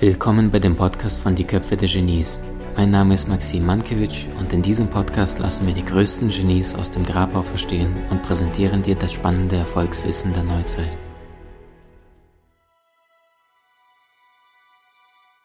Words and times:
Willkommen 0.00 0.50
bei 0.50 0.58
dem 0.58 0.76
Podcast 0.76 1.20
von 1.20 1.34
Die 1.34 1.44
Köpfe 1.44 1.76
der 1.76 1.86
Genies. 1.86 2.38
Mein 2.74 2.88
Name 2.88 3.12
ist 3.12 3.28
Maxim 3.28 3.66
Mankewitsch 3.66 4.24
und 4.38 4.50
in 4.50 4.62
diesem 4.62 4.88
Podcast 4.88 5.38
lassen 5.40 5.66
wir 5.66 5.74
die 5.74 5.84
größten 5.84 6.30
Genies 6.30 6.74
aus 6.74 6.90
dem 6.90 7.04
Grabau 7.04 7.42
verstehen 7.42 7.94
und 8.08 8.22
präsentieren 8.22 8.82
dir 8.82 8.94
das 8.94 9.12
spannende 9.12 9.56
Erfolgswissen 9.56 10.32
der 10.32 10.44
Neuzeit. 10.44 10.96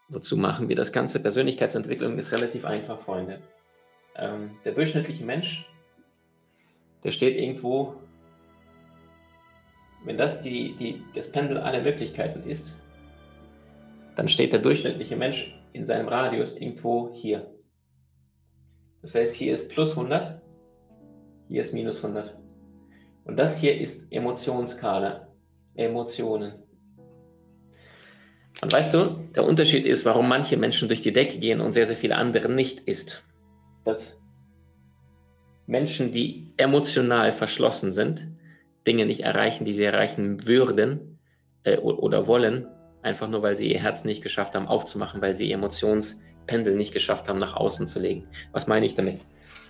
Wozu 0.08 0.38
machen 0.38 0.70
wir 0.70 0.78
das 0.78 0.94
Ganze? 0.94 1.20
Persönlichkeitsentwicklung 1.20 2.18
ist 2.18 2.32
relativ 2.32 2.64
einfach, 2.64 3.02
Freunde. 3.02 3.42
Ähm, 4.16 4.52
der 4.64 4.72
durchschnittliche 4.72 5.26
Mensch, 5.26 5.66
der 7.04 7.12
steht 7.12 7.38
irgendwo, 7.38 7.96
wenn 10.06 10.18
das 10.18 10.42
die, 10.42 10.78
die, 10.80 11.04
das 11.14 11.30
Pendel 11.30 11.58
aller 11.58 11.82
Möglichkeiten 11.82 12.50
ist, 12.50 12.74
dann 14.16 14.28
steht 14.28 14.54
der 14.54 14.60
durchschnittliche 14.60 15.16
Mensch 15.16 15.54
in 15.74 15.86
seinem 15.86 16.08
Radius 16.08 16.56
irgendwo 16.56 17.14
hier. 17.14 17.52
Das 19.02 19.16
heißt, 19.16 19.36
hier 19.36 19.54
ist 19.54 19.70
plus 19.70 19.92
100, 19.92 20.42
hier 21.50 21.62
ist 21.62 21.74
minus 21.74 22.04
100. 22.04 22.36
Und 23.26 23.38
das 23.38 23.60
hier 23.60 23.80
ist 23.80 24.12
Emotionsskala, 24.12 25.28
Emotionen. 25.76 26.54
Und 28.62 28.72
weißt 28.72 28.94
du, 28.94 29.18
der 29.36 29.44
Unterschied 29.46 29.86
ist, 29.86 30.06
warum 30.06 30.30
manche 30.30 30.58
Menschen 30.58 30.88
durch 30.88 31.02
die 31.02 31.12
Decke 31.12 31.40
gehen 31.40 31.60
und 31.60 31.74
sehr, 31.74 31.86
sehr 31.86 31.98
viele 31.98 32.16
andere 32.16 32.50
nicht, 32.50 32.80
ist, 32.82 33.24
dass 33.84 34.22
Menschen, 35.68 36.12
die 36.12 36.54
emotional 36.58 37.34
verschlossen 37.34 37.92
sind, 37.92 38.28
Dinge 38.88 39.06
nicht 39.06 39.22
erreichen, 39.22 39.66
die 39.66 39.74
sie 39.74 39.84
erreichen 39.84 40.46
würden 40.48 41.20
äh, 41.64 41.78
oder 41.78 42.28
wollen, 42.28 42.68
einfach 43.06 43.30
nur 43.30 43.42
weil 43.44 43.56
sie 43.56 43.72
ihr 43.72 43.80
Herz 43.80 44.04
nicht 44.04 44.22
geschafft 44.22 44.56
haben 44.56 44.68
aufzumachen, 44.68 45.22
weil 45.22 45.34
sie 45.36 45.48
ihr 45.48 45.56
Emotionspendel 45.56 46.76
nicht 46.76 46.94
geschafft 46.94 47.28
haben, 47.30 47.40
nach 47.40 47.56
außen 47.56 47.88
zu 47.88 48.00
legen. 48.00 48.28
Was 48.52 48.68
meine 48.68 48.86
ich 48.86 48.96
damit? 48.96 49.22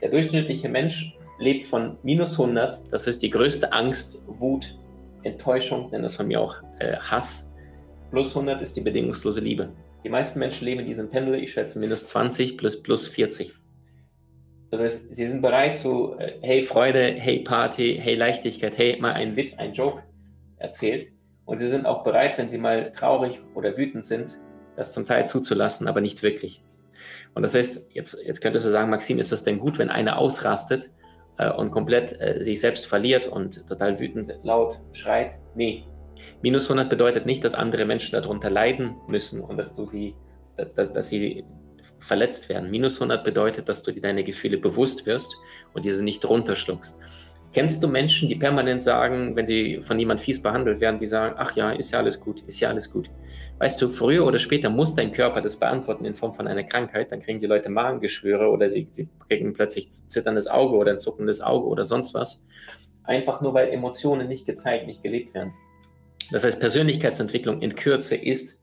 Der 0.01 0.09
durchschnittliche 0.09 0.69
Mensch 0.69 1.13
lebt 1.39 1.65
von 1.65 1.97
minus 2.03 2.39
100, 2.39 2.91
das 2.91 3.07
ist 3.07 3.21
die 3.21 3.29
größte 3.29 3.71
Angst, 3.73 4.21
Wut, 4.27 4.77
Enttäuschung, 5.23 5.89
nennt 5.91 6.03
das 6.03 6.15
von 6.15 6.27
mir 6.27 6.39
auch 6.39 6.55
äh, 6.79 6.95
Hass. 6.97 7.51
Plus 8.11 8.35
100 8.35 8.61
ist 8.61 8.75
die 8.75 8.81
bedingungslose 8.81 9.41
Liebe. 9.41 9.69
Die 10.03 10.09
meisten 10.09 10.39
Menschen 10.39 10.65
leben 10.65 10.81
in 10.81 10.85
diesem 10.85 11.09
Pendel, 11.09 11.35
ich 11.35 11.53
schätze 11.53 11.79
minus 11.79 12.07
20 12.07 12.57
plus 12.57 12.81
plus 12.81 13.07
40. 13.07 13.53
Das 14.71 14.81
heißt, 14.81 15.15
sie 15.15 15.27
sind 15.27 15.41
bereit 15.41 15.77
zu, 15.77 16.15
äh, 16.19 16.33
hey 16.41 16.61
Freude, 16.61 17.15
hey 17.17 17.39
Party, 17.39 17.97
hey 17.99 18.15
Leichtigkeit, 18.15 18.77
hey 18.77 18.97
mal 18.99 19.13
ein 19.13 19.35
Witz, 19.35 19.55
ein 19.55 19.73
Joke 19.73 20.03
erzählt. 20.57 21.14
Und 21.45 21.59
sie 21.59 21.67
sind 21.67 21.85
auch 21.85 22.03
bereit, 22.03 22.37
wenn 22.37 22.49
sie 22.49 22.57
mal 22.57 22.91
traurig 22.91 23.41
oder 23.53 23.77
wütend 23.77 24.05
sind, 24.05 24.37
das 24.75 24.93
zum 24.93 25.05
Teil 25.05 25.27
zuzulassen, 25.27 25.87
aber 25.87 26.01
nicht 26.01 26.23
wirklich. 26.23 26.63
Und 27.33 27.43
das 27.43 27.53
heißt, 27.53 27.89
jetzt, 27.93 28.17
jetzt 28.25 28.41
könntest 28.41 28.65
du 28.65 28.71
sagen, 28.71 28.89
Maxim, 28.89 29.19
ist 29.19 29.31
das 29.31 29.43
denn 29.43 29.59
gut, 29.59 29.77
wenn 29.77 29.89
einer 29.89 30.17
ausrastet 30.17 30.89
äh, 31.37 31.51
und 31.51 31.71
komplett 31.71 32.19
äh, 32.19 32.43
sich 32.43 32.59
selbst 32.59 32.87
verliert 32.87 33.27
und 33.27 33.67
total 33.67 33.99
wütend 33.99 34.33
laut 34.43 34.79
schreit? 34.93 35.33
Nee. 35.53 35.83
Minus 36.41 36.63
100 36.65 36.89
bedeutet 36.89 37.25
nicht, 37.25 37.43
dass 37.43 37.53
andere 37.53 37.85
Menschen 37.85 38.13
darunter 38.13 38.49
leiden 38.49 38.95
müssen 39.07 39.41
und 39.41 39.57
dass 39.57 39.75
du 39.75 39.85
sie, 39.85 40.15
dass, 40.57 40.93
dass 40.93 41.09
sie 41.09 41.43
verletzt 41.99 42.49
werden. 42.49 42.71
Minus 42.71 42.95
100 42.95 43.23
bedeutet, 43.23 43.67
dass 43.67 43.83
du 43.83 43.91
dir 43.91 44.01
deine 44.01 44.23
Gefühle 44.23 44.57
bewusst 44.57 45.05
wirst 45.05 45.35
und 45.73 45.85
diese 45.85 46.03
nicht 46.03 46.25
runterschluckst. 46.25 46.99
Kennst 47.55 47.81
du 47.81 47.87
Menschen, 47.87 48.27
die 48.27 48.35
permanent 48.35 48.83
sagen, 48.83 49.33
wenn 49.37 49.47
sie 49.47 49.79
von 49.81 49.97
jemand 49.97 50.19
fies 50.19 50.41
behandelt 50.41 50.81
werden, 50.81 50.99
die 50.99 51.07
sagen, 51.07 51.35
ach 51.37 51.55
ja, 51.55 51.71
ist 51.71 51.89
ja 51.89 51.99
alles 51.99 52.19
gut, 52.19 52.41
ist 52.47 52.59
ja 52.59 52.67
alles 52.67 52.91
gut. 52.91 53.09
Weißt 53.59 53.81
du, 53.81 53.87
früher 53.87 54.25
oder 54.25 54.39
später 54.39 54.69
muss 54.69 54.93
dein 54.93 55.13
Körper 55.13 55.41
das 55.41 55.55
beantworten 55.55 56.03
in 56.03 56.15
Form 56.15 56.33
von 56.33 56.47
einer 56.47 56.63
Krankheit, 56.63 57.13
dann 57.13 57.21
kriegen 57.21 57.39
die 57.39 57.47
Leute 57.47 57.69
Magengeschwüre 57.69 58.49
oder 58.49 58.69
sie, 58.69 58.89
sie 58.91 59.07
kriegen 59.29 59.53
plötzlich 59.53 59.89
zitterndes 60.09 60.47
Auge 60.47 60.75
oder 60.75 60.91
ein 60.91 60.99
zuckendes 60.99 61.39
Auge 61.39 61.65
oder 61.67 61.85
sonst 61.85 62.13
was. 62.13 62.45
Einfach 63.05 63.39
nur, 63.39 63.53
weil 63.53 63.69
Emotionen 63.69 64.27
nicht 64.27 64.45
gezeigt, 64.45 64.85
nicht 64.85 65.01
gelebt 65.01 65.33
werden. 65.33 65.53
Das 66.33 66.43
heißt, 66.43 66.59
Persönlichkeitsentwicklung 66.59 67.61
in 67.61 67.73
Kürze 67.73 68.17
ist 68.17 68.59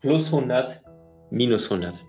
plus 0.00 0.32
100, 0.32 0.82
minus 1.32 1.68
100. 1.68 2.04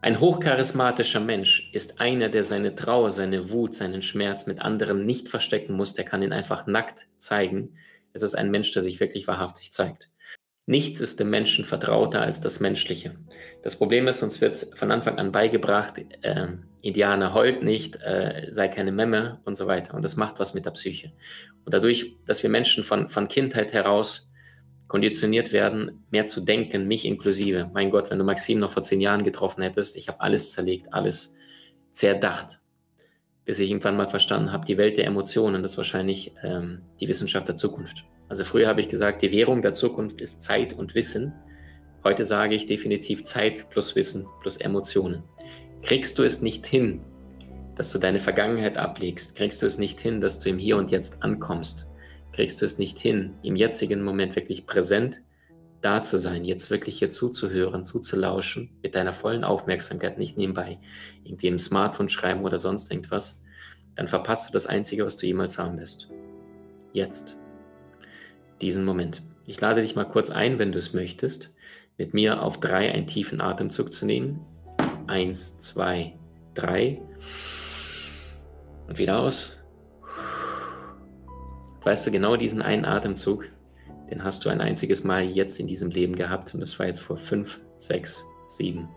Ein 0.00 0.20
hochcharismatischer 0.20 1.18
Mensch 1.18 1.70
ist 1.72 2.00
einer, 2.00 2.28
der 2.28 2.44
seine 2.44 2.76
Trauer, 2.76 3.10
seine 3.10 3.50
Wut, 3.50 3.74
seinen 3.74 4.00
Schmerz 4.00 4.46
mit 4.46 4.60
anderen 4.60 5.04
nicht 5.04 5.28
verstecken 5.28 5.74
muss, 5.74 5.94
der 5.94 6.04
kann 6.04 6.22
ihn 6.22 6.32
einfach 6.32 6.66
nackt 6.66 7.08
zeigen. 7.18 7.76
Es 8.12 8.22
ist 8.22 8.36
ein 8.36 8.50
Mensch, 8.50 8.70
der 8.70 8.82
sich 8.82 9.00
wirklich 9.00 9.26
wahrhaftig 9.26 9.72
zeigt. 9.72 10.08
Nichts 10.66 11.00
ist 11.00 11.18
dem 11.18 11.30
Menschen 11.30 11.64
vertrauter 11.64 12.20
als 12.22 12.40
das 12.40 12.60
Menschliche. 12.60 13.16
Das 13.62 13.76
Problem 13.76 14.06
ist, 14.06 14.22
uns 14.22 14.40
wird 14.40 14.68
von 14.76 14.92
Anfang 14.92 15.18
an 15.18 15.32
beigebracht, 15.32 15.94
äh, 16.22 16.46
Indianer 16.80 17.34
heult 17.34 17.64
nicht, 17.64 17.96
äh, 17.96 18.46
sei 18.50 18.68
keine 18.68 18.92
Memme 18.92 19.40
und 19.44 19.56
so 19.56 19.66
weiter. 19.66 19.94
Und 19.94 20.02
das 20.02 20.16
macht 20.16 20.38
was 20.38 20.54
mit 20.54 20.64
der 20.64 20.70
Psyche. 20.72 21.10
Und 21.64 21.74
dadurch, 21.74 22.14
dass 22.24 22.42
wir 22.42 22.50
Menschen 22.50 22.84
von, 22.84 23.08
von 23.08 23.26
Kindheit 23.26 23.72
heraus 23.72 24.27
konditioniert 24.88 25.52
werden, 25.52 26.04
mehr 26.10 26.26
zu 26.26 26.40
denken, 26.40 26.88
mich 26.88 27.04
inklusive. 27.04 27.70
Mein 27.72 27.90
Gott, 27.90 28.10
wenn 28.10 28.18
du 28.18 28.24
Maxim 28.24 28.58
noch 28.58 28.72
vor 28.72 28.82
zehn 28.82 29.00
Jahren 29.00 29.22
getroffen 29.22 29.62
hättest, 29.62 29.96
ich 29.96 30.08
habe 30.08 30.20
alles 30.20 30.50
zerlegt, 30.50 30.92
alles 30.92 31.36
zerdacht, 31.92 32.58
bis 33.44 33.58
ich 33.58 33.70
irgendwann 33.70 33.96
mal 33.96 34.08
verstanden 34.08 34.50
habe, 34.50 34.66
die 34.66 34.78
Welt 34.78 34.96
der 34.96 35.06
Emotionen, 35.06 35.62
das 35.62 35.72
ist 35.72 35.78
wahrscheinlich 35.78 36.32
ähm, 36.42 36.80
die 37.00 37.08
Wissenschaft 37.08 37.48
der 37.48 37.56
Zukunft. 37.56 38.04
Also 38.28 38.44
früher 38.44 38.66
habe 38.66 38.80
ich 38.80 38.88
gesagt, 38.88 39.22
die 39.22 39.30
Währung 39.32 39.62
der 39.62 39.74
Zukunft 39.74 40.20
ist 40.20 40.42
Zeit 40.42 40.72
und 40.72 40.94
Wissen. 40.94 41.32
Heute 42.04 42.24
sage 42.24 42.54
ich 42.54 42.66
definitiv 42.66 43.24
Zeit 43.24 43.68
plus 43.70 43.94
Wissen 43.94 44.26
plus 44.40 44.56
Emotionen. 44.56 45.22
Kriegst 45.82 46.18
du 46.18 46.22
es 46.22 46.40
nicht 46.40 46.66
hin, 46.66 47.00
dass 47.76 47.92
du 47.92 47.98
deine 47.98 48.20
Vergangenheit 48.20 48.76
ablegst, 48.76 49.36
kriegst 49.36 49.62
du 49.62 49.66
es 49.66 49.78
nicht 49.78 50.00
hin, 50.00 50.20
dass 50.20 50.40
du 50.40 50.48
im 50.48 50.58
Hier 50.58 50.76
und 50.76 50.90
Jetzt 50.90 51.22
ankommst, 51.22 51.88
kriegst 52.38 52.62
du 52.62 52.66
es 52.66 52.78
nicht 52.78 53.00
hin, 53.00 53.34
im 53.42 53.56
jetzigen 53.56 54.04
Moment 54.04 54.36
wirklich 54.36 54.64
präsent 54.64 55.22
da 55.80 56.04
zu 56.04 56.20
sein, 56.20 56.44
jetzt 56.44 56.70
wirklich 56.70 56.96
hier 57.00 57.10
zuzuhören, 57.10 57.84
zuzulauschen, 57.84 58.70
mit 58.80 58.94
deiner 58.94 59.12
vollen 59.12 59.42
Aufmerksamkeit, 59.42 60.18
nicht 60.18 60.38
nebenbei 60.38 60.78
irgendwie 61.24 61.48
im 61.48 61.58
Smartphone 61.58 62.08
schreiben 62.08 62.44
oder 62.44 62.60
sonst 62.60 62.92
irgendwas, 62.92 63.42
dann 63.96 64.06
verpasst 64.06 64.48
du 64.48 64.52
das 64.52 64.68
Einzige, 64.68 65.04
was 65.04 65.16
du 65.16 65.26
jemals 65.26 65.58
haben 65.58 65.80
wirst. 65.80 66.10
Jetzt. 66.92 67.40
Diesen 68.60 68.84
Moment. 68.84 69.24
Ich 69.44 69.60
lade 69.60 69.80
dich 69.80 69.96
mal 69.96 70.04
kurz 70.04 70.30
ein, 70.30 70.60
wenn 70.60 70.70
du 70.70 70.78
es 70.78 70.94
möchtest, 70.94 71.52
mit 71.96 72.14
mir 72.14 72.40
auf 72.40 72.60
drei 72.60 72.92
einen 72.92 73.08
tiefen 73.08 73.40
Atemzug 73.40 73.92
zu 73.92 74.06
nehmen. 74.06 74.38
Eins, 75.08 75.58
zwei, 75.58 76.16
drei. 76.54 77.02
Und 78.86 78.96
wieder 78.96 79.18
aus. 79.18 79.57
Weißt 81.84 82.06
du, 82.06 82.10
genau 82.10 82.36
diesen 82.36 82.62
einen 82.62 82.84
Atemzug, 82.84 83.48
den 84.10 84.24
hast 84.24 84.44
du 84.44 84.48
ein 84.48 84.60
einziges 84.60 85.04
Mal 85.04 85.24
jetzt 85.24 85.60
in 85.60 85.66
diesem 85.66 85.90
Leben 85.90 86.16
gehabt 86.16 86.54
und 86.54 86.60
das 86.60 86.78
war 86.78 86.86
jetzt 86.86 87.00
vor 87.00 87.18
fünf, 87.18 87.58
sechs, 87.76 88.24
sieben, 88.48 88.88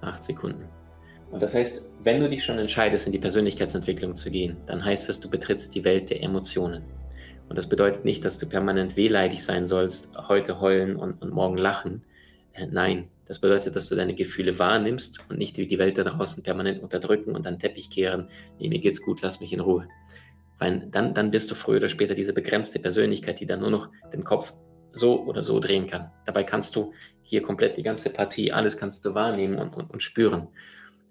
acht 0.00 0.22
Sekunden. 0.22 0.64
Und 1.30 1.42
das 1.42 1.54
heißt, 1.54 1.90
wenn 2.02 2.20
du 2.20 2.28
dich 2.28 2.44
schon 2.44 2.58
entscheidest, 2.58 3.06
in 3.06 3.12
die 3.12 3.18
Persönlichkeitsentwicklung 3.18 4.16
zu 4.16 4.30
gehen, 4.30 4.56
dann 4.66 4.84
heißt 4.84 5.08
das, 5.08 5.20
du 5.20 5.28
betrittst 5.28 5.74
die 5.74 5.84
Welt 5.84 6.10
der 6.10 6.22
Emotionen. 6.22 6.82
Und 7.48 7.56
das 7.58 7.68
bedeutet 7.68 8.04
nicht, 8.04 8.24
dass 8.24 8.38
du 8.38 8.46
permanent 8.46 8.96
wehleidig 8.96 9.44
sein 9.44 9.66
sollst, 9.66 10.10
heute 10.28 10.60
heulen 10.60 10.96
und, 10.96 11.20
und 11.20 11.32
morgen 11.32 11.56
lachen. 11.56 12.02
Äh, 12.52 12.66
nein, 12.70 13.08
das 13.26 13.38
bedeutet, 13.38 13.76
dass 13.76 13.88
du 13.88 13.94
deine 13.94 14.14
Gefühle 14.14 14.58
wahrnimmst 14.58 15.20
und 15.28 15.38
nicht 15.38 15.56
wie 15.56 15.66
die 15.66 15.78
Welt 15.78 15.98
da 15.98 16.04
draußen 16.04 16.42
permanent 16.42 16.82
unterdrücken 16.82 17.34
und 17.34 17.46
dann 17.46 17.58
Teppich 17.58 17.90
kehren. 17.90 18.28
Nee, 18.58 18.68
mir 18.68 18.80
geht's 18.80 19.02
gut, 19.02 19.20
lass 19.22 19.40
mich 19.40 19.52
in 19.52 19.60
Ruhe. 19.60 19.86
Weil 20.60 20.88
dann, 20.90 21.14
dann 21.14 21.30
bist 21.30 21.50
du 21.50 21.54
früher 21.54 21.78
oder 21.78 21.88
später 21.88 22.14
diese 22.14 22.34
begrenzte 22.34 22.78
Persönlichkeit, 22.78 23.40
die 23.40 23.46
dann 23.46 23.60
nur 23.60 23.70
noch 23.70 23.88
den 24.12 24.22
Kopf 24.22 24.52
so 24.92 25.24
oder 25.24 25.42
so 25.42 25.58
drehen 25.58 25.86
kann. 25.86 26.12
Dabei 26.26 26.44
kannst 26.44 26.76
du 26.76 26.92
hier 27.22 27.42
komplett 27.42 27.76
die 27.76 27.82
ganze 27.82 28.10
Partie, 28.10 28.52
alles 28.52 28.76
kannst 28.76 29.04
du 29.04 29.14
wahrnehmen 29.14 29.58
und, 29.58 29.74
und, 29.74 29.90
und 29.90 30.02
spüren. 30.02 30.48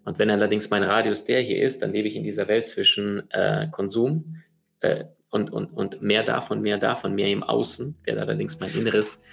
Und 0.06 0.20
wenn 0.20 0.30
allerdings 0.30 0.70
mein 0.70 0.84
Radius 0.84 1.26
der 1.26 1.42
hier 1.42 1.64
ist, 1.64 1.82
dann 1.82 1.92
lebe 1.92 2.08
ich 2.08 2.16
in 2.16 2.24
dieser 2.24 2.48
Welt 2.48 2.68
zwischen 2.68 3.30
äh, 3.32 3.68
Konsum 3.72 4.38
äh, 4.82 5.06
und, 5.30 5.52
und, 5.52 5.68
und 5.74 6.02
mehr 6.02 6.24
davon, 6.24 6.62
mehr 6.62 6.78
davon, 6.78 7.16
mehr 7.16 7.30
im 7.30 7.44
Außen, 7.44 7.98
werde 8.04 8.22
allerdings 8.22 8.60
mein 8.60 8.72
Inneres 8.72 9.24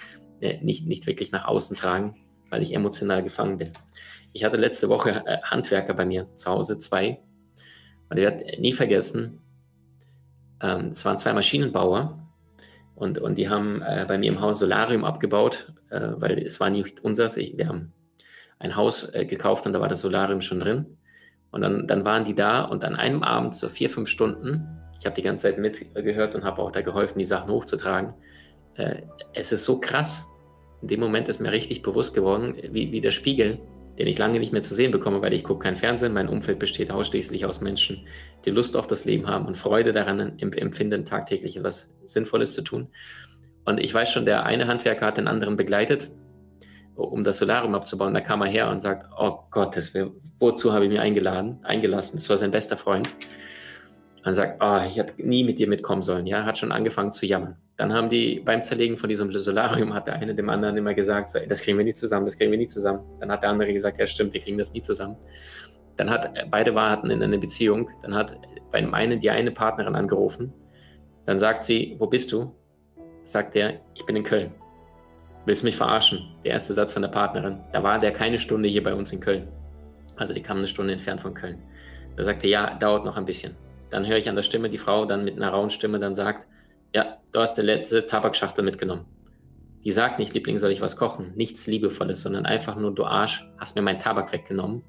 äh, 0.40 0.62
nicht, 0.62 0.86
nicht 0.86 1.06
wirklich 1.06 1.30
nach 1.32 1.46
außen 1.46 1.76
tragen, 1.76 2.16
weil 2.50 2.62
ich 2.62 2.74
emotional 2.74 3.22
gefangen 3.22 3.58
bin. 3.58 3.70
Ich 4.32 4.44
hatte 4.44 4.56
letzte 4.56 4.88
Woche 4.88 5.22
äh, 5.26 5.38
Handwerker 5.42 5.94
bei 5.94 6.06
mir 6.06 6.28
zu 6.36 6.50
Hause, 6.50 6.78
zwei. 6.78 7.20
Und 8.08 8.18
ich 8.18 8.22
werde 8.22 8.60
nie 8.60 8.72
vergessen, 8.72 9.40
ähm, 10.62 10.88
es 10.88 11.04
waren 11.04 11.18
zwei 11.18 11.32
Maschinenbauer 11.32 12.18
und, 12.94 13.18
und 13.18 13.36
die 13.36 13.48
haben 13.48 13.82
äh, 13.82 14.04
bei 14.08 14.18
mir 14.18 14.30
im 14.30 14.40
Haus 14.40 14.58
Solarium 14.58 15.04
abgebaut, 15.04 15.72
äh, 15.90 16.00
weil 16.16 16.38
es 16.38 16.60
war 16.60 16.70
nicht 16.70 17.04
unseres. 17.04 17.36
Ich, 17.36 17.56
wir 17.56 17.68
haben 17.68 17.92
ein 18.58 18.74
Haus 18.74 19.12
äh, 19.14 19.26
gekauft 19.26 19.66
und 19.66 19.72
da 19.72 19.80
war 19.80 19.88
das 19.88 20.00
Solarium 20.00 20.40
schon 20.40 20.60
drin. 20.60 20.86
Und 21.50 21.60
dann, 21.60 21.86
dann 21.86 22.04
waren 22.04 22.24
die 22.24 22.34
da 22.34 22.62
und 22.62 22.84
an 22.84 22.96
einem 22.96 23.22
Abend, 23.22 23.54
so 23.54 23.68
vier, 23.68 23.90
fünf 23.90 24.08
Stunden, 24.08 24.66
ich 24.98 25.04
habe 25.04 25.14
die 25.14 25.22
ganze 25.22 25.42
Zeit 25.42 25.58
mitgehört 25.58 26.34
und 26.34 26.44
habe 26.44 26.62
auch 26.62 26.72
da 26.72 26.80
geholfen, 26.80 27.18
die 27.18 27.24
Sachen 27.24 27.50
hochzutragen. 27.50 28.14
Äh, 28.74 29.02
es 29.34 29.52
ist 29.52 29.64
so 29.64 29.78
krass, 29.78 30.24
In 30.82 30.88
dem 30.88 31.00
Moment 31.00 31.28
ist 31.28 31.40
mir 31.40 31.52
richtig 31.52 31.82
bewusst 31.82 32.14
geworden, 32.14 32.54
wie, 32.70 32.92
wie 32.92 33.00
der 33.00 33.12
Spiegel, 33.12 33.58
den 33.98 34.06
ich 34.06 34.19
lange 34.19 34.38
nicht 34.38 34.52
mehr 34.52 34.62
zu 34.62 34.75
sehen 34.75 34.93
bekomme, 34.93 35.22
weil 35.22 35.32
ich 35.32 35.44
gucke 35.44 35.64
kein 35.64 35.76
Fernsehen, 35.76 36.12
mein 36.12 36.28
Umfeld 36.28 36.58
besteht 36.58 36.90
ausschließlich 36.90 37.46
aus 37.46 37.60
Menschen, 37.60 38.06
die 38.44 38.50
Lust 38.50 38.76
auf 38.76 38.87
das 38.87 39.04
Leben 39.04 39.26
haben 39.26 39.46
und 39.46 39.56
Freude 39.56 39.93
daran 39.93 40.38
empfinden, 40.38 41.04
tagtäglich 41.04 41.56
etwas 41.56 41.96
Sinnvolles 42.04 42.54
zu 42.54 42.62
tun. 42.62 42.88
Und 43.64 43.81
ich 43.81 43.93
weiß 43.93 44.10
schon, 44.10 44.26
der 44.26 44.44
eine 44.44 44.66
Handwerker 44.66 45.06
hat 45.06 45.16
den 45.16 45.28
anderen 45.28 45.56
begleitet, 45.56 46.10
um 46.94 47.25
das 47.25 47.38
Solarium 47.38 47.75
abzubauen. 47.75 48.14
Da 48.14 48.20
kam 48.20 48.43
er 48.43 48.48
her 48.48 48.70
und 48.70 48.81
sagt, 48.81 49.06
oh 49.19 49.40
Gott, 49.50 49.76
das 49.76 49.93
wär, 49.93 50.10
wozu 50.38 50.72
habe 50.72 50.84
ich 50.84 50.90
mich 50.90 51.00
eingeladen, 51.00 51.58
eingelassen? 51.64 52.19
Das 52.19 52.28
war 52.28 52.37
sein 52.37 52.50
bester 52.50 52.76
Freund. 52.76 53.12
Und 54.26 54.34
sagt, 54.34 54.61
oh, 54.61 54.81
ich 54.84 54.96
hätte 54.96 55.23
nie 55.23 55.44
mit 55.44 55.61
dir 55.61 55.69
mitkommen 55.69 56.02
sollen. 56.02 56.26
Ja, 56.26 56.44
hat 56.44 56.58
schon 56.58 56.73
angefangen 56.73 57.12
zu 57.12 57.26
jammern. 57.26 57.55
Dann 57.76 57.93
haben 57.93 58.11
die 58.11 58.40
beim 58.44 58.61
Zerlegen 58.61 58.99
von 58.99 59.08
diesem 59.08 59.32
Solarium 59.32 59.94
hat 59.94 60.08
der 60.08 60.14
eine 60.17 60.34
dem 60.34 60.49
anderen 60.49 60.76
immer 60.76 60.94
gesagt, 60.94 61.31
so, 61.31 61.38
ey, 61.38 61.46
das 61.46 61.61
kriegen 61.61 61.78
wir 61.78 61.84
nie 61.84 61.94
zusammen, 61.94 62.26
das 62.26 62.37
kriegen 62.37 62.50
wir 62.50 62.58
nie 62.58 62.67
zusammen. 62.67 62.99
Dann 63.20 63.31
hat 63.31 63.44
der 63.44 63.50
andere 63.50 63.73
gesagt, 63.73 64.00
ja 64.00 64.06
stimmt, 64.06 64.34
wir 64.34 64.40
kriegen 64.40 64.58
das 64.58 64.73
nie 64.73 64.82
zusammen. 64.82 65.17
Dann 65.96 66.11
hat 66.11 66.28
beide 66.50 66.75
warten 66.75 67.08
in 67.11 67.23
einer 67.23 67.38
Beziehung. 67.38 67.88
Dann 68.02 68.17
hat 68.17 68.37
bei 68.73 68.81
dem 68.81 68.94
einen 68.94 69.20
die 69.20 69.31
eine 69.31 69.52
Partnerin 69.52 69.94
angerufen. 69.94 70.52
Dann 71.25 71.38
sagt 71.38 71.64
sie, 71.64 71.94
wo 72.00 72.08
bist 72.08 72.32
du? 72.32 72.52
Sagt 73.26 73.55
er, 73.55 73.75
ich 73.94 74.05
bin 74.06 74.17
in 74.17 74.25
Köln. 74.25 74.50
Willst 75.44 75.62
mich 75.62 75.76
verarschen? 75.76 76.34
Der 76.44 76.50
erste 76.50 76.75
Satz 76.75 76.93
von 76.93 77.02
der 77.02 77.11
Partnerin. 77.11 77.61
Da 77.73 77.81
war 77.84 78.00
der 78.00 78.11
keine 78.11 78.40
Stunde 78.40 78.69
hier 78.69 78.82
bei 78.82 78.93
uns 78.93 79.12
in 79.12 79.20
Köln. 79.20 79.46
Also 80.17 80.34
die 80.34 80.43
kam 80.43 80.58
eine 80.58 80.67
Stunde 80.67 80.94
entfernt 80.94 81.20
von 81.20 81.32
Köln. 81.32 81.62
Da 82.17 82.25
sagte, 82.25 82.49
ja, 82.49 82.75
dauert 82.75 83.05
noch 83.05 83.17
ein 83.17 83.25
bisschen. 83.25 83.55
Dann 83.96 84.06
höre 84.06 84.19
ich 84.19 84.28
an 84.28 84.37
der 84.37 84.43
Stimme 84.43 84.69
die 84.69 84.76
Frau 84.76 85.06
dann 85.06 85.25
mit 85.25 85.37
einer 85.37 85.48
rauen 85.48 85.70
Stimme 85.70 85.98
dann 85.98 86.14
sagt, 86.14 86.46
ja, 86.94 87.16
du 87.32 87.40
hast 87.40 87.54
die 87.54 87.62
letzte 87.62 88.06
Tabakschachtel 88.06 88.62
mitgenommen. 88.62 89.06
Die 89.84 89.90
sagt 89.90 90.19
nicht, 90.19 90.34
Liebling, 90.34 90.58
soll 90.58 90.70
ich 90.70 90.82
was 90.82 90.98
kochen? 90.98 91.32
Nichts 91.34 91.66
Liebevolles, 91.66 92.20
sondern 92.20 92.44
einfach 92.44 92.76
nur, 92.76 92.94
du 92.94 93.06
Arsch, 93.06 93.43
hast 93.56 93.75
mir 93.75 93.81
meinen 93.81 93.98
Tabak 93.98 94.32
weggenommen. 94.32 94.82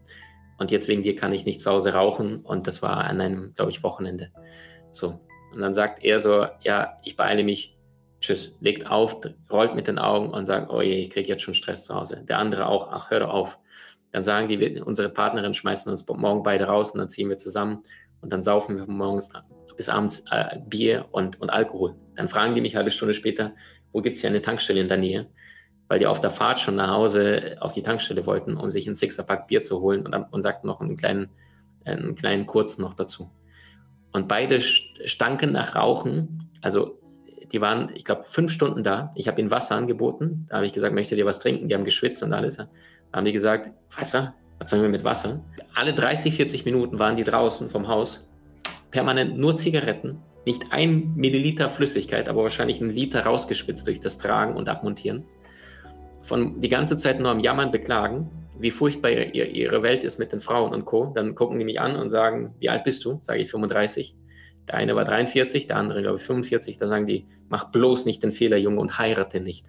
Und 0.58 0.72
jetzt 0.72 0.90
wegen 0.90 1.04
dir 1.04 1.16
kann 1.16 1.32
ich 1.32 1.46
nicht 1.46 1.62
zu 1.62 1.72
Hause 1.72 1.94
rauchen. 1.94 2.42
Und 2.42 2.68
das 2.68 2.82
war 2.82 3.06
an 3.06 3.22
einem, 3.22 3.54
glaube 3.54 3.72
ich, 3.72 3.82
Wochenende. 3.82 4.30
So. 4.92 5.22
Und 5.54 5.62
dann 5.62 5.74
sagt 5.74 6.04
er 6.04 6.20
so, 6.20 6.46
ja, 6.60 6.98
ich 7.06 7.16
beeile 7.16 7.46
mich, 7.46 7.78
tschüss, 8.20 8.58
legt 8.60 8.92
auf, 8.92 9.22
rollt 9.50 9.74
mit 9.74 9.88
den 9.88 10.00
Augen 10.00 10.32
und 10.32 10.46
sagt, 10.46 10.70
oh 10.70 10.82
je, 10.82 11.04
ich 11.04 11.12
kriege 11.12 11.30
jetzt 11.30 11.44
schon 11.44 11.54
Stress 11.54 11.86
zu 11.86 11.96
Hause. 11.96 12.26
Der 12.28 12.40
andere 12.40 12.68
auch, 12.68 12.92
ach, 12.92 13.10
hör 13.10 13.22
doch 13.22 13.30
auf. 13.30 13.58
Dann 14.12 14.26
sagen 14.26 14.50
die, 14.50 14.82
unsere 14.82 15.08
Partnerin 15.08 15.54
schmeißen 15.54 15.90
uns 15.90 16.06
morgen 16.06 16.44
beide 16.44 16.66
raus 16.66 16.92
und 16.92 17.00
dann 17.00 17.10
ziehen 17.10 17.30
wir 17.30 17.38
zusammen 17.38 17.86
und 18.22 18.32
dann 18.32 18.44
saufen 18.44 18.78
wir 18.78 18.86
morgens 18.88 19.32
bis 19.76 19.90
abends 19.90 20.24
äh, 20.32 20.60
Bier 20.68 21.06
und, 21.12 21.40
und 21.40 21.50
Alkohol. 21.50 21.96
Dann 22.16 22.30
fragen 22.30 22.56
die 22.56 22.62
mich 22.62 22.74
eine 22.74 22.80
halbe 22.80 22.92
Stunde 22.92 23.14
später, 23.14 23.54
wo 23.94 24.02
gibt 24.02 24.16
es 24.16 24.22
hier 24.22 24.30
eine 24.30 24.42
Tankstelle 24.42 24.82
in 24.82 24.88
der 24.88 24.98
Nähe? 24.98 25.28
Weil 25.88 26.00
die 26.00 26.08
auf 26.08 26.20
der 26.20 26.32
Fahrt 26.32 26.60
schon 26.60 26.76
nach 26.76 26.90
Hause 26.90 27.58
auf 27.60 27.74
die 27.74 27.84
Tankstelle 27.84 28.26
wollten, 28.26 28.58
um 28.58 28.72
sich 28.72 28.88
ein 28.88 28.96
Sixerpack 28.96 29.48
Bier 29.48 29.62
zu 29.62 29.80
holen 29.80 30.06
und, 30.06 30.14
und 30.14 30.42
sagten 30.42 30.68
noch 30.68 30.82
einen 30.82 30.98
kleinen, 30.98 31.30
einen 31.86 32.16
kleinen 32.16 32.46
kurzen 32.46 32.82
noch 32.82 32.94
dazu. 32.94 33.32
Und 34.12 34.28
beide 34.28 34.62
stanken 34.62 35.52
nach 35.52 35.76
Rauchen, 35.76 36.50
also 36.62 37.00
die 37.52 37.62
waren, 37.62 37.92
ich 37.96 38.04
glaube, 38.04 38.24
fünf 38.24 38.52
Stunden 38.52 38.84
da. 38.84 39.14
Ich 39.16 39.28
habe 39.28 39.40
ihnen 39.40 39.52
Wasser 39.52 39.76
angeboten. 39.76 40.48
Da 40.50 40.58
habe 40.58 40.66
ich 40.66 40.74
gesagt, 40.74 40.94
möchtet 40.94 41.18
ihr 41.18 41.26
was 41.26 41.40
trinken? 41.40 41.70
Die 41.70 41.76
haben 41.76 41.86
geschwitzt 41.86 42.22
und 42.24 42.34
alles. 42.34 42.58
Da 42.58 42.68
haben 43.14 43.26
die 43.26 43.32
gesagt, 43.32 43.72
Wasser? 43.96 44.34
Wir 44.60 44.90
mit 44.90 45.04
Wasser? 45.04 45.40
Alle 45.76 45.94
30, 45.94 46.36
40 46.36 46.66
Minuten 46.66 47.00
waren 47.00 47.16
die 47.16 47.24
draußen 47.24 47.70
vom 47.70 47.88
Haus. 47.88 48.30
Permanent 48.92 49.38
nur 49.38 49.56
Zigaretten. 49.56 50.20
Nicht 50.46 50.64
ein 50.72 51.14
Milliliter 51.16 51.70
Flüssigkeit, 51.70 52.28
aber 52.28 52.44
wahrscheinlich 52.44 52.82
ein 52.82 52.90
Liter 52.90 53.26
rausgeschwitzt 53.26 53.88
durch 53.88 54.00
das 54.00 54.18
Tragen 54.18 54.56
und 54.56 54.70
Abmontieren. 54.70 55.24
Von 56.24 56.60
die 56.60 56.70
ganze 56.70 56.98
Zeit 56.98 57.20
nur 57.20 57.30
am 57.30 57.40
Jammern, 57.40 57.72
beklagen, 57.72 58.30
wie 58.60 58.72
furchtbar 58.72 59.12
ihre, 59.12 59.46
ihre 59.46 59.84
Welt 59.84 60.04
ist 60.04 60.20
mit 60.20 60.32
den 60.32 60.42
Frauen 60.42 60.74
und 60.74 60.86
Co. 60.86 61.12
Dann 61.16 61.36
gucken 61.36 61.60
die 61.60 61.66
mich 61.66 61.80
an 61.80 61.96
und 61.96 62.10
sagen, 62.10 62.56
wie 62.60 62.70
alt 62.70 62.84
bist 62.84 63.06
du? 63.06 63.20
Sage 63.22 63.42
ich 63.42 63.52
35. 63.52 64.16
Der 64.68 64.76
eine 64.76 64.96
war 64.96 65.06
43, 65.06 65.68
der 65.68 65.78
andere, 65.78 66.02
glaube 66.02 66.18
ich, 66.18 66.24
45. 66.24 66.78
Da 66.78 66.88
sagen 66.88 67.08
die, 67.08 67.26
mach 67.50 67.72
bloß 67.72 68.06
nicht 68.06 68.24
den 68.24 68.32
Fehler, 68.32 68.58
Junge, 68.58 68.82
und 68.82 68.98
heirate 69.00 69.40
nicht. 69.40 69.68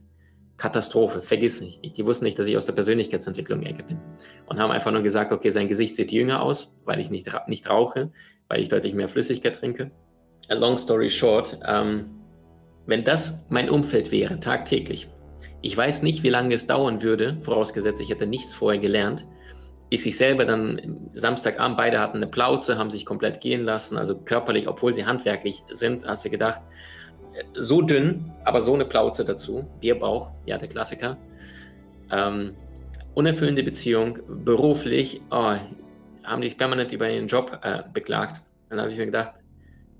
Katastrophe, 0.58 1.22
vergiss 1.22 1.60
nicht. 1.60 1.96
Die 1.96 2.04
wussten 2.04 2.24
nicht, 2.24 2.38
dass 2.38 2.48
ich 2.48 2.56
aus 2.56 2.66
der 2.66 2.72
Persönlichkeitsentwicklung 2.72 3.62
Ecke 3.62 3.84
bin. 3.84 3.98
Und 4.46 4.58
haben 4.58 4.72
einfach 4.72 4.90
nur 4.90 5.02
gesagt, 5.02 5.32
okay, 5.32 5.50
sein 5.50 5.68
Gesicht 5.68 5.94
sieht 5.96 6.10
jünger 6.10 6.42
aus, 6.42 6.76
weil 6.84 6.98
ich 7.00 7.10
nicht, 7.10 7.30
nicht 7.46 7.70
rauche, 7.70 8.10
weil 8.48 8.60
ich 8.60 8.68
deutlich 8.68 8.92
mehr 8.92 9.08
Flüssigkeit 9.08 9.58
trinke. 9.58 9.92
A 10.48 10.54
long 10.54 10.76
story 10.76 11.10
short, 11.10 11.58
ähm, 11.66 12.06
wenn 12.86 13.04
das 13.04 13.46
mein 13.50 13.70
Umfeld 13.70 14.10
wäre, 14.10 14.40
tagtäglich, 14.40 15.08
ich 15.60 15.76
weiß 15.76 16.02
nicht, 16.02 16.22
wie 16.22 16.30
lange 16.30 16.54
es 16.54 16.66
dauern 16.66 17.02
würde, 17.02 17.36
vorausgesetzt, 17.42 18.00
ich 18.00 18.10
hätte 18.10 18.26
nichts 18.26 18.54
vorher 18.54 18.80
gelernt, 18.80 19.24
bis 19.90 20.06
ich 20.06 20.16
selber 20.16 20.44
dann 20.44 21.10
Samstagabend, 21.14 21.76
beide 21.76 22.00
hatten 22.00 22.18
eine 22.18 22.26
Plauze, 22.26 22.78
haben 22.78 22.90
sich 22.90 23.06
komplett 23.06 23.40
gehen 23.40 23.62
lassen, 23.62 23.96
also 23.96 24.16
körperlich, 24.16 24.68
obwohl 24.68 24.94
sie 24.94 25.06
handwerklich 25.06 25.62
sind, 25.70 26.06
hast 26.06 26.24
du 26.24 26.30
gedacht, 26.30 26.60
so 27.54 27.82
dünn, 27.82 28.32
aber 28.44 28.60
so 28.60 28.74
eine 28.74 28.84
Plauze 28.84 29.24
dazu, 29.24 29.66
Bierbauch, 29.80 30.30
ja, 30.46 30.58
der 30.58 30.68
Klassiker. 30.68 31.16
Ähm, 32.10 32.54
unerfüllende 33.14 33.62
Beziehung, 33.62 34.18
beruflich, 34.44 35.20
oh, 35.30 35.56
haben 36.24 36.42
die 36.42 36.48
sich 36.48 36.58
permanent 36.58 36.92
über 36.92 37.10
ihren 37.10 37.28
Job 37.28 37.58
äh, 37.62 37.82
beklagt. 37.92 38.42
Dann 38.68 38.80
habe 38.80 38.90
ich 38.90 38.98
mir 38.98 39.06
gedacht, 39.06 39.32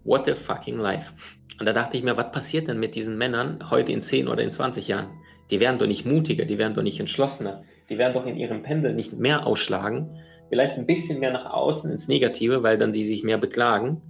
what 0.05 0.29
a 0.29 0.35
fucking 0.35 0.79
life. 0.79 1.13
Und 1.59 1.67
da 1.67 1.73
dachte 1.73 1.97
ich 1.97 2.05
mir, 2.05 2.17
was 2.17 2.31
passiert 2.31 2.69
denn 2.69 2.79
mit 2.79 2.95
diesen 2.95 3.19
Männern 3.19 3.71
heute 3.71 3.93
in 3.93 4.03
10 4.03 4.29
oder 4.29 4.43
in 4.43 4.51
20 4.51 4.87
Jahren? 4.87 5.09
Die 5.51 5.61
werden 5.61 5.79
doch 5.79 5.87
nicht 5.87 6.07
mutiger, 6.07 6.45
die 6.45 6.59
werden 6.59 6.75
doch 6.75 6.83
nicht 6.83 7.01
entschlossener, 7.01 7.65
die 7.89 7.99
werden 7.99 8.13
doch 8.13 8.27
in 8.27 8.37
ihrem 8.37 8.63
Pendel 8.63 8.95
nicht 8.95 9.19
mehr 9.19 9.47
ausschlagen, 9.47 10.21
vielleicht 10.51 10.77
ein 10.77 10.87
bisschen 10.87 11.21
mehr 11.21 11.33
nach 11.33 11.47
außen 11.47 11.91
ins 11.91 12.07
Negative, 12.07 12.63
weil 12.63 12.79
dann 12.79 12.93
sie 12.93 13.05
sich 13.05 13.25
mehr 13.25 13.39
beklagen. 13.39 14.03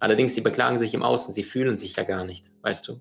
Allerdings, 0.00 0.34
sie 0.34 0.40
beklagen 0.40 0.78
sich 0.78 0.94
im 0.94 1.02
Außen, 1.02 1.32
sie 1.34 1.42
fühlen 1.42 1.76
sich 1.76 1.96
ja 1.96 2.04
gar 2.04 2.24
nicht, 2.24 2.52
weißt 2.62 2.86
du? 2.88 3.00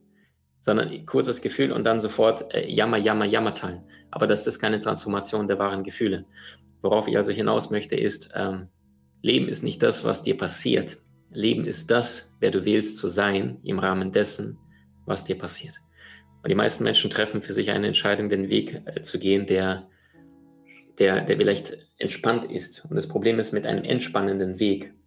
Sondern 0.60 1.06
kurzes 1.06 1.42
Gefühl 1.42 1.72
und 1.72 1.84
dann 1.84 2.00
sofort 2.00 2.54
äh, 2.54 2.68
Jammer, 2.68 2.98
Jammer, 2.98 3.26
Jammer 3.26 3.54
teilen. 3.54 3.84
Aber 4.12 4.26
das 4.28 4.48
ist 4.48 4.60
keine 4.60 4.80
Transformation 4.80 5.48
der 5.48 5.60
wahren 5.60 5.84
Gefühle. 5.84 6.26
Worauf 6.82 7.08
ich 7.08 7.18
also 7.18 7.32
hinaus 7.32 7.70
möchte, 7.70 7.96
ist, 7.96 8.32
ähm, 8.36 8.68
Leben 9.22 9.48
ist 9.48 9.64
nicht 9.64 9.82
das, 9.84 10.04
was 10.04 10.24
dir 10.24 10.38
passiert. 10.38 10.98
Leben 11.32 11.66
ist 11.66 11.92
das, 11.92 12.36
wer 12.40 12.52
du 12.52 12.66
wählst 12.66 12.98
zu 12.98 13.08
sein, 13.08 13.60
im 13.64 13.80
Rahmen 13.80 14.12
dessen, 14.12 14.58
was 15.06 15.24
dir 15.24 15.38
passiert. 15.38 15.76
Und 16.44 16.50
die 16.50 16.56
meisten 16.56 16.84
Menschen 16.84 17.10
treffen 17.10 17.42
für 17.42 17.54
sich 17.54 17.70
eine 17.70 17.88
Entscheidung, 17.88 18.30
den 18.30 18.50
Weg 18.50 18.82
äh, 18.86 19.02
zu 19.04 19.20
gehen, 19.20 19.46
der 19.46 19.88
der, 21.00 21.22
der 21.22 21.38
vielleicht 21.38 21.78
entspannt 21.98 22.52
ist. 22.52 22.86
Und 22.90 22.96
das 22.96 23.08
Problem 23.08 23.40
ist, 23.40 23.54
mit 23.54 23.66
einem 23.66 23.84
entspannenden 23.84 24.60
Weg 24.60 24.94